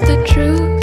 [0.00, 0.77] the truth.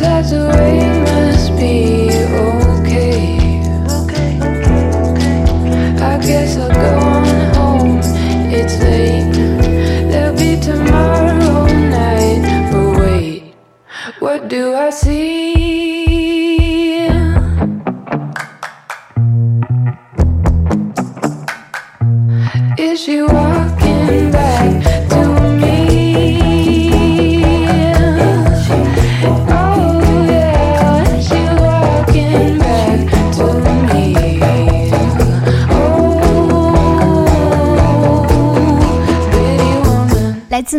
[0.00, 2.05] that's the way it must be.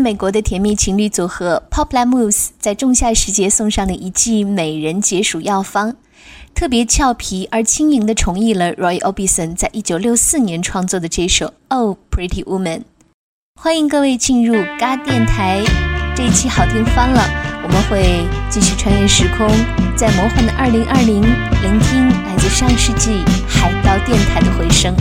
[0.07, 5.97] 美国的甜蜜情侣组合 Poplamous 在仲夏时节送上的一剂美人解暑药方，
[6.56, 12.84] 特别俏皮而轻盈地重译了 Roy Orbison 在一九六四年创作的这首 Oh Pretty Woman。
[13.59, 15.62] 欢迎各位进入嘎电台，
[16.16, 17.22] 这一期好听翻了，
[17.62, 19.46] 我们会继续穿越时空，
[19.97, 21.22] 在魔幻的二零二零，
[21.62, 24.96] 聆听来自上世纪海盗电台的回声。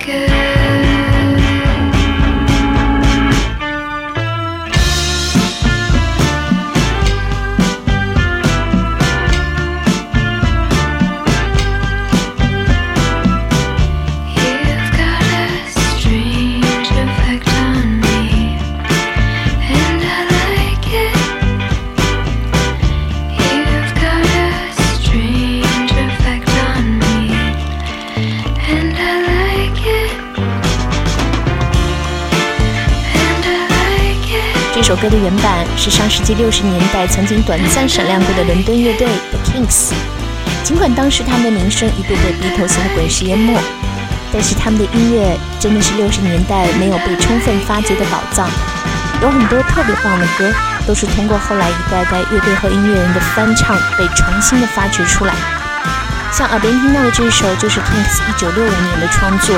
[0.00, 0.29] good.
[35.80, 39.94] 是上世纪六十年代曾经短暂闪亮过的伦敦乐队 The Kinks。
[40.62, 43.58] 尽管当时他们的名声一度被 Beatles 和滚石淹没，
[44.30, 48.46] 但是他们的音乐真的是六十年代没有被充分发掘的宝藏。
[49.22, 50.52] 有很多特别棒的歌，
[50.86, 55.32] 都是通过后来一代代乐队和音乐人的翻唱被重新的发掘出来。
[56.30, 59.56] 像耳边听到的这首，就是 Kinks 一九六五年的创作，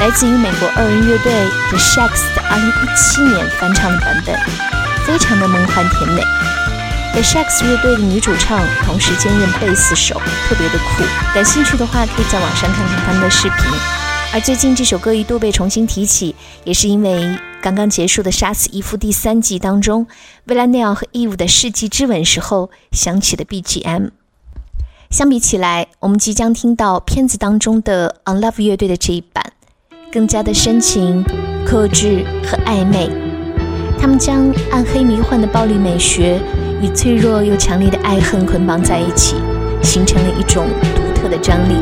[0.00, 1.32] 来自于美国二人乐队
[1.70, 4.81] The Shacks 的二零一七年翻唱的版本。
[5.06, 6.22] 非常的梦幻甜美。
[7.12, 11.04] The Shacks 乐队的女主唱同时兼任贝斯手，特别的酷。
[11.34, 13.56] 感兴趣的话，可以在网上看看他们的视频。
[14.32, 16.34] 而最近这首歌一度被重新提起，
[16.64, 20.06] 也是因为刚刚结束的《杀死伊夫》第三季当中，
[20.44, 24.08] 维拉内奥和 Eve 的世纪之吻时候响起的 BGM。
[25.10, 29.52] 相比起来，我们即将听到片子当中的 Unlove 乐队的这一版，
[30.10, 31.22] 更加的深情、
[31.66, 33.31] 克制和暧昧。
[34.02, 36.40] 他们将暗黑迷幻的暴力美学
[36.80, 39.36] 与脆弱又强烈的爱恨捆绑在一起，
[39.80, 41.74] 形成了一种独特的张力。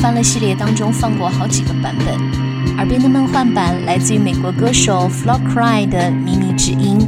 [0.00, 6.98] 翻了系列当中放过好几个版本，耳边的梦幻版来自于美国歌手 Flo Cry 的靡靡之音，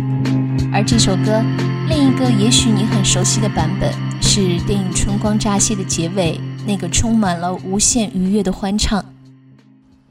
[0.73, 1.43] 而这首歌
[1.89, 3.93] 另一个也许你很熟悉的版本
[4.23, 9.05] 是电影《春光乍泄》的结尾那个充满了无限愉悦的欢唱，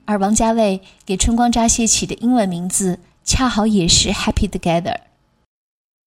[0.05, 4.98] 而王家卫给《春光乍泄》起的英文名字恰好也是 Happy Together。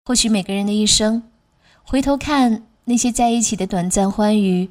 [0.04, 1.24] 或许每个人的一生，
[1.82, 4.70] 回头看那些在一起的短暂欢愉。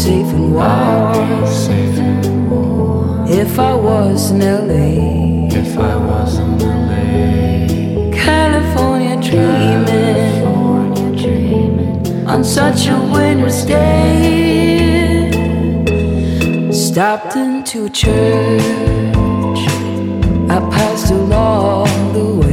[0.00, 1.10] safe and warm.
[3.28, 12.42] If I was in LA, if I was in LA, California dreaming, California dreaming on
[12.42, 15.30] such a winter's day.
[16.72, 19.60] Stopped into a church,
[20.48, 22.49] I passed along the way.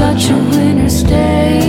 [0.00, 1.60] Winter's day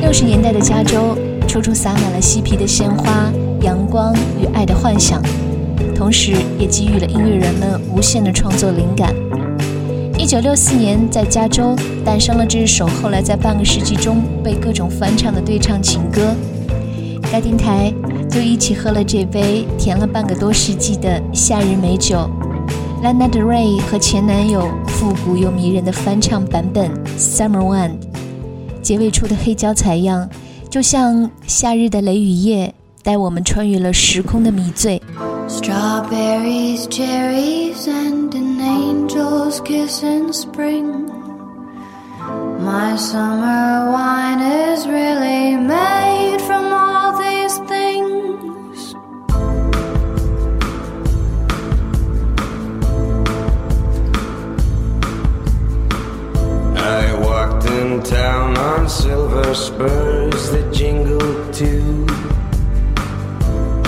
[0.00, 5.20] 六十年代的加州，处处洒满了嬉皮的鲜花、阳光与爱的幻想，
[5.96, 9.12] 同时也给予了音乐人们无限的创作灵感。
[10.16, 11.74] 一九六四年，在加州
[12.04, 16.34] 诞生了这首后来在半个世纪中被各种翻唱的对唱情歌。
[17.32, 17.92] 该电台
[18.30, 22.30] 就一起喝了这杯甜了半个多世纪的夏日美酒。
[23.02, 27.90] Lana d e Rey 和前男友复古又迷人的翻唱版本《Summer One》，
[28.80, 30.30] 结尾处的黑胶采样，
[30.70, 35.02] 就像夏日的雷雨夜，带我们穿越了时空的迷醉。
[35.48, 41.10] Strawberries, cherries, and an angel's kiss in spring.
[42.64, 44.40] My summer wine
[44.76, 46.31] is really made
[59.54, 62.06] silver spurs that jingled too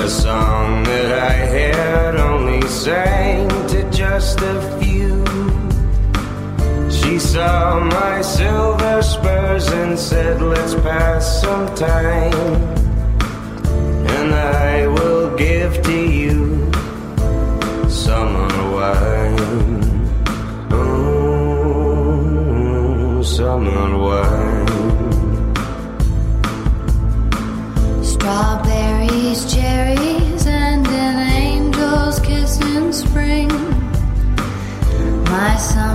[0.02, 5.24] a song that I had only sang to just a few.
[6.90, 12.83] She saw my silver spurs and said, Let's pass some time.
[35.54, 35.93] my song.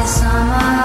[0.00, 0.77] I saw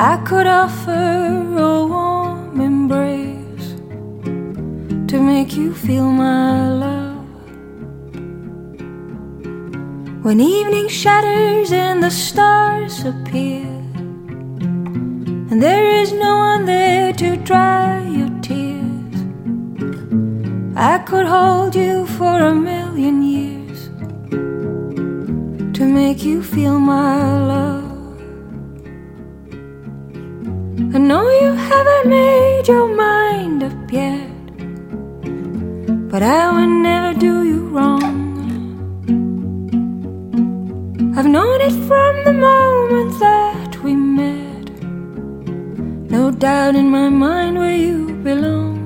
[0.00, 3.70] I could offer a warm embrace
[5.10, 7.26] to make you feel my love.
[10.22, 13.66] When evening shatters and the stars appear,
[15.50, 19.16] and there is no one there to dry your tears.
[20.76, 23.88] I could hold you for a million years
[25.76, 27.77] to make you feel my love.
[31.08, 34.28] Know you haven't made your mind up yet,
[36.10, 38.04] but I would never do you wrong.
[41.16, 44.68] I've known it from the moment that we met.
[46.10, 48.76] No doubt in my mind where you belong.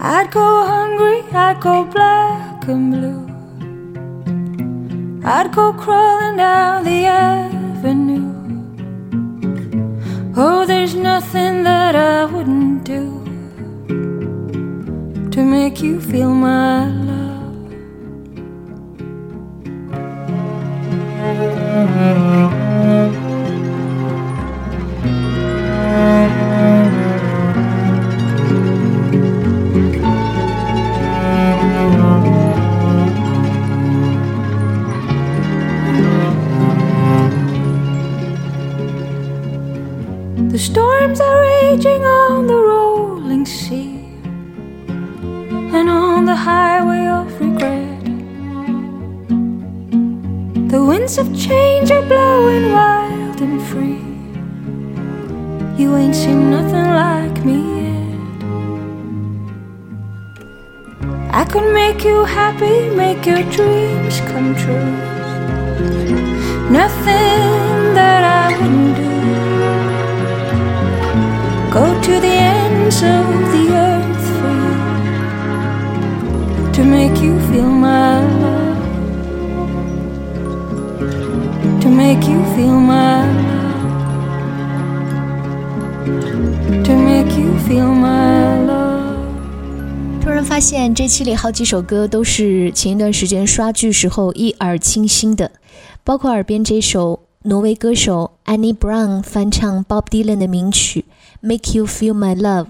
[0.00, 3.24] I'd go hungry, I'd go black and blue.
[5.24, 8.31] I'd go crawling down the avenue.
[10.44, 13.22] Oh, there's nothing that I wouldn't do
[15.30, 17.42] to make you feel my love.
[40.72, 43.90] Storms are raging on the rolling sea.
[45.78, 48.04] and on the highway of regret.
[50.72, 54.04] The winds of change are blowing wild and free.
[55.80, 58.18] You ain't seen nothing like me yet.
[61.40, 64.90] I could make you happy, make your dreams come true.
[66.80, 67.44] Nothing
[67.98, 69.11] that I wouldn't do.
[71.72, 74.52] Go to the ends of the earth for
[76.60, 78.76] you to make you feel my love.
[81.80, 83.72] To make you feel my love.
[86.84, 89.16] To make you feel my love.
[90.20, 95.50] 突然发现这期里好几首歌都是前一段时间刷剧时候一耳清新的，
[96.04, 101.00] 包括耳边这首挪威歌手 Annie Brown 翻唱 Bob Dylan 的名曲
[101.44, 102.66] 《Make You Feel My Love》，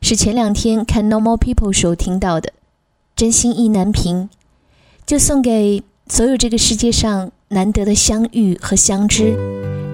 [0.00, 2.52] 是前两天看 Normal People 时候听到的，
[3.16, 4.28] 真心意难平，
[5.04, 9.36] 就送给所有这个世界上难得的相遇和相知，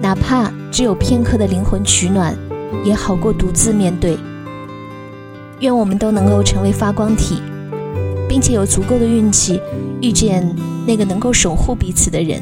[0.03, 2.37] 哪怕只有片刻的灵魂取暖，
[2.85, 4.15] 也好过独自面对。
[5.61, 7.41] 愿我们都能够成为发光体，
[8.29, 9.59] 并且有足够的运气
[9.99, 10.55] 遇见
[10.85, 12.39] 那个能够守护彼此的人。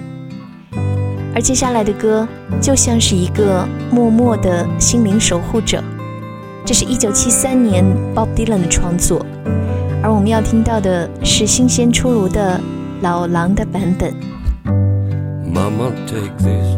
[1.39, 2.27] 而接下来的歌
[2.59, 5.81] 就像是一个默默的心灵守护者，
[6.65, 7.81] 这是一九七三年
[8.13, 9.25] Bob Dylan 的创作，
[10.03, 12.59] 而我们要听到的是新鲜出炉的
[12.99, 14.13] 老狼的版本。
[15.49, 16.75] Mama, take this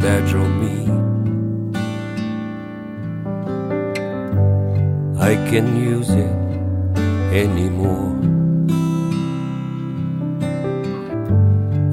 [0.00, 0.90] badge on me.
[5.20, 6.34] I can use it
[7.32, 8.16] anymore.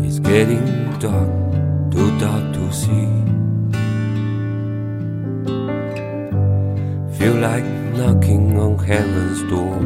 [0.02, 0.66] It's getting
[1.00, 1.30] dark,
[1.98, 3.10] too dark to see.
[7.18, 9.80] Feel like knocking on heaven's door.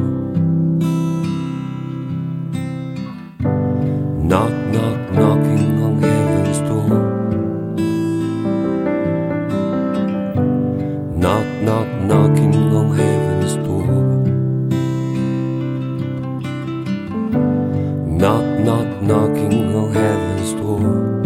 [4.29, 6.99] Knock, knock, knocking on heaven's door.
[11.23, 13.93] Knock, knock, knocking on heaven's door.
[18.21, 21.20] Knock, knock, knocking on heaven's door.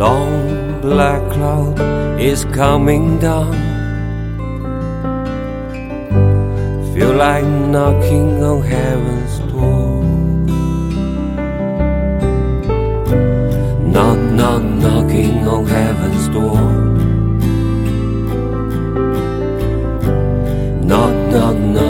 [0.00, 1.78] Long black cloud
[2.18, 3.52] is coming down.
[6.94, 10.02] Feel like knocking on heaven's door.
[13.92, 16.62] Knock, knock, knocking on heaven's door.
[20.88, 21.89] Knock, knock, knocking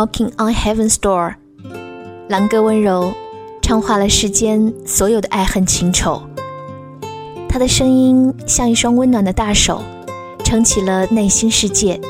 [0.00, 1.34] Walking on Heaven's Door，
[2.30, 3.12] 狼哥温柔
[3.60, 6.22] 唱化了世间所有的爱恨情仇。
[7.46, 9.82] 他的声音像一双温暖的大手，
[10.42, 12.00] 撑起了内心世界。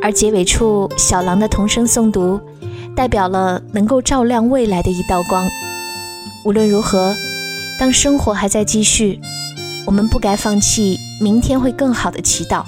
[0.00, 2.40] 而结尾处，小狼的童声诵读
[2.96, 5.46] 代表了能够照亮未来的一道光。
[6.42, 7.14] 无论如何，
[7.78, 9.20] 当生活还在继续，
[9.84, 12.64] 我们不该放弃明天会更好的祈祷。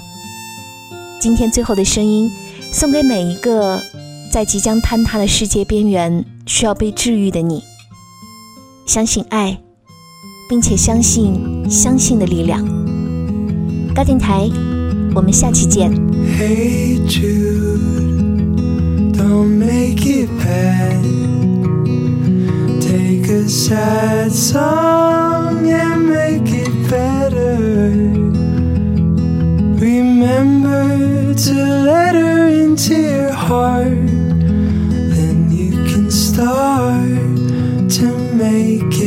[1.18, 2.30] 今天最后的声音，
[2.70, 3.80] 送给每一个。
[4.30, 7.64] 在即将坍塌的世界边缘需要被治愈的你，
[8.86, 9.58] 相信爱，
[10.48, 12.64] 并且相信相信的力量。
[13.92, 14.48] 高电台，
[15.16, 15.90] 我们下期见。
[29.80, 34.09] Remember to let her into your heart.
[36.40, 38.99] start to make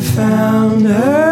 [0.00, 1.25] found her.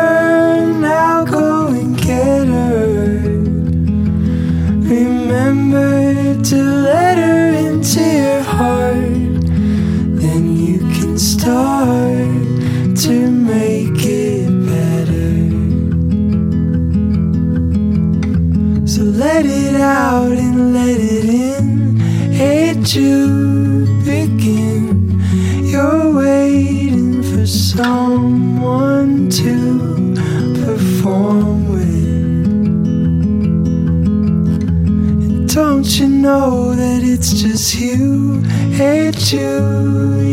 [38.85, 39.57] hate you,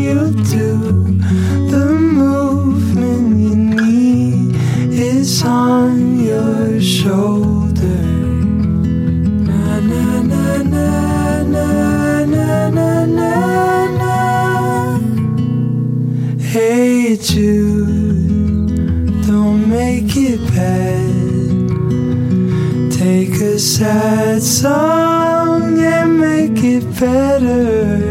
[0.06, 0.20] you
[0.56, 0.70] do.
[1.74, 1.86] The
[2.20, 4.56] movement you need
[4.92, 8.04] is on your shoulder.
[9.48, 10.90] Na na na na
[11.56, 11.70] na
[12.36, 13.34] na na na
[14.02, 14.18] na.
[16.54, 17.86] Hate you,
[19.28, 21.12] don't make it bad.
[23.00, 28.11] Take a sad song and make it better.